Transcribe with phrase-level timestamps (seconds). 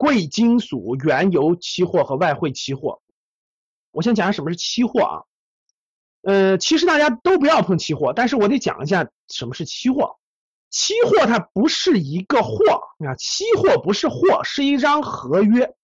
[0.00, 3.02] 贵金属、原油期货和外汇期货。
[3.90, 5.14] 我先讲下什么是期货啊？
[6.22, 10.16] 呃，其实大家都不要碰期货，但是我得讲一下什么是期货。
[10.70, 12.54] 期货它不是一个货，
[13.04, 15.74] 啊，期货不是货，是一张合约。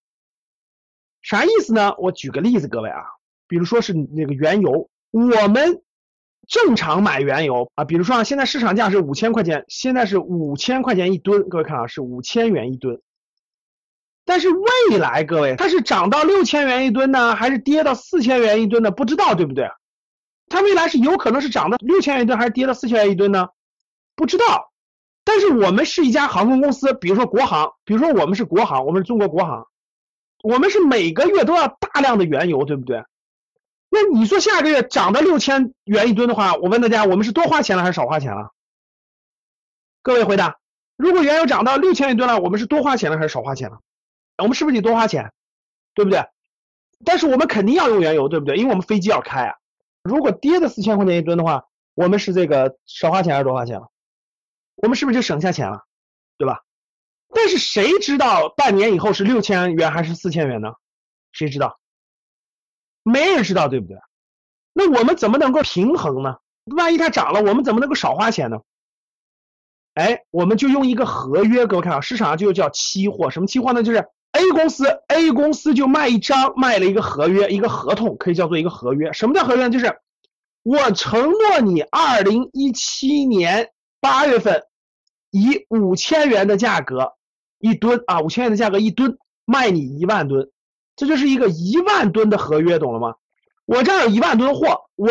[1.21, 1.95] 啥意思呢？
[1.99, 3.03] 我举个例子，各位啊，
[3.47, 5.83] 比如说是那个原油，我们
[6.49, 13.03] 正常买原油啊，比如说啊，现在市场价是五千块钱，现在是五千块钱一吨，各位看啊，是五千元一吨。
[14.27, 18.91] 但是未来各位，它是涨到六千元一吨呢，还是跌到四千元一吨呢？
[18.91, 19.71] 不知道，对不对？
[20.49, 23.49] 它未来是有可能是涨到六千元一吨，还是跌到四千元一吨呢？
[24.17, 24.73] 不知道。
[25.25, 29.69] 但是我们是一家航空公司，比如说国航，比如说我们是国航，我们是中国国航，
[30.43, 33.05] 我们是每个月都要大量的原油，对不对？
[33.89, 38.51] 那你说下个月涨到六千元一吨的话，我问大家，我们是多花钱了还是少花钱了？
[40.03, 40.59] 各位回答，
[40.97, 43.79] 如果原油涨到六千一吨了，我们是多花钱了还是少花钱了？
[44.39, 45.33] 我们是不是得多花钱？
[45.95, 46.25] 对不对？
[47.05, 48.57] 但是我们肯定要用原油，对不对？
[48.57, 49.55] 因为我们飞机要开啊。
[50.03, 53.91] 如果跌的四千块钱一吨的话，我们是这个少花钱还是多花钱了？
[54.77, 55.85] 我们是不是就省下钱了，
[56.39, 56.63] 对吧？
[57.35, 60.75] 但是谁知道半年以后是六千元还是四千元呢？
[61.33, 61.79] 谁知道？
[63.03, 63.99] 没人知道，对不对？
[64.73, 66.37] 那我们怎么能够平衡呢？
[66.77, 68.59] 万一它涨了，我们怎么能够少花钱呢？
[69.95, 73.31] 哎，我们就用一个合约，各位看啊，市场上就叫期货。
[73.31, 73.83] 什么期货呢？
[73.83, 74.07] 就是
[74.37, 79.13] A 公司，A 公司就卖一张，卖了一个合约，一个合同，可以叫做一个合约。
[79.13, 79.71] 什么叫合约呢？
[79.71, 79.99] 就是
[80.63, 83.71] 我承诺你，二零一七年。
[83.99, 84.63] 八月份
[85.31, 87.15] 以五千元的价格
[87.59, 90.49] 一吨啊，五千元的价格一吨卖你一万吨，
[90.95, 93.17] 这就是一个一万吨的合约，懂了吗？
[93.65, 95.11] 我这儿有一万吨货，我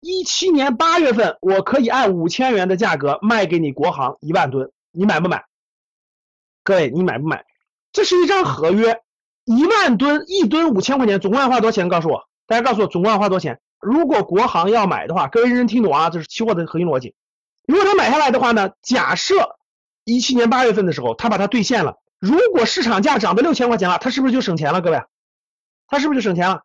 [0.00, 5.44] 一七年八月份我可以按五千元的价格卖给你国航一万吨，你买不买？
[6.62, 7.44] 各位，你买不买？
[7.92, 9.00] 这是一张合约，
[9.44, 11.88] 一万吨一吨五千块钱，总共要花多少钱？
[11.88, 13.60] 告诉我，大家告诉我总共要花多少钱？
[13.80, 17.14] 如果国航要买的话，各位认真听懂啊，这是期货的核心逻辑。
[17.66, 18.70] 如果他买下来的话呢？
[18.82, 19.56] 假设
[20.04, 21.96] 一七年八月份的时候，他把它兑现了。
[22.18, 24.80] 如果市场价涨到六千块钱了，他是不是就省钱了？
[24.80, 25.02] 各位，
[25.86, 26.62] 他是不是就省钱了？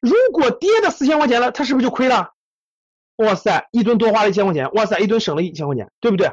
[0.00, 2.32] 如果跌到四千块钱了，他是不是就亏了？
[3.16, 6.32] 哇塞，一吨多花了一千块钱，哇塞，一吨省了一千块钱，对不对？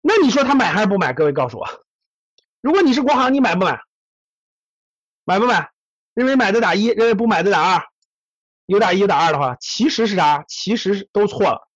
[0.00, 1.12] 那你说他买还是不买？
[1.12, 1.66] 各位告诉我，
[2.64, 3.78] 如果你是国航，你买不买？
[5.26, 5.68] 买不买？
[6.14, 7.82] 认为买的打一，认为不买的打二。
[8.64, 10.46] 有打一有打二的话，其实是啥？
[10.48, 11.68] 其实都错了。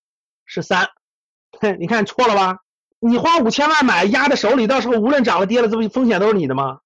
[0.46, 0.88] 是三，
[1.78, 2.60] 你看错了吧？
[3.00, 6.78] 你花五千万买，压在手里，到时候无论涨了跌了，这不风险都是你的吗？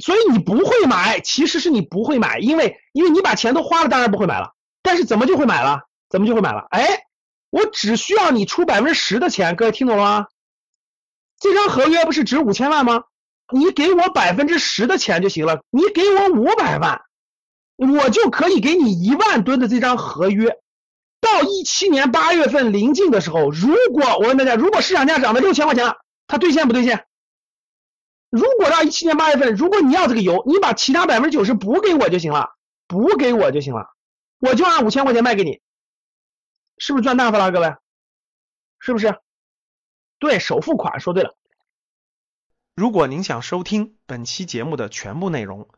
[0.00, 4.54] 所以你不会买，其实是你不会买，因为因为你把钱都花了，当然不会买了。
[4.82, 5.80] 但是怎么就会买了？
[6.08, 6.64] 怎么就会买了？
[6.70, 6.86] 哎，
[7.50, 10.28] 我只需要你出百分之十的钱，各位听懂了吗？
[11.40, 13.02] 这张合约不是值五千万吗？
[13.52, 17.02] 你给我百分之十的钱就行了，你给我五百万，
[17.76, 20.58] 我就可以给你一万吨的这张合约。
[21.20, 27.06] 到一七年八月份临近的时候，如果我问大家，如果市场价涨到六千块钱了，它兑现不兑现？
[28.28, 32.54] 如果到一七年八月份，如果你要这个油，你把其他百分之九十补给我就行了，
[32.88, 33.86] 补给我就行了，
[34.40, 35.60] 我就按五千块钱卖给你，
[36.78, 37.76] 是不是赚大发了，各位？
[38.80, 39.16] 是不是？
[40.18, 41.36] 对，首付款说对了。
[42.74, 45.68] 如果您想收听本期节目的全部内容，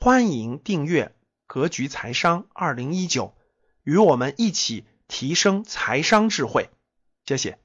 [0.00, 1.04] 欢迎订阅
[1.46, 3.26] 《格局财商二零一九》。
[3.82, 6.70] 与我们一起提升财商智慧，
[7.26, 7.58] 谢谢。